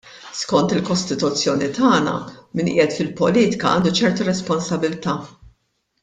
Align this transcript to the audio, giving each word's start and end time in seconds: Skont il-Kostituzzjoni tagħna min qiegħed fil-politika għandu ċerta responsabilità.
Skont 0.37 0.69
il-Kostituzzjoni 0.77 1.67
tagħna 1.75 2.13
min 2.59 2.71
qiegħed 2.73 2.95
fil-politika 2.97 3.73
għandu 3.73 3.93
ċerta 4.03 4.27
responsabilità. 4.31 5.15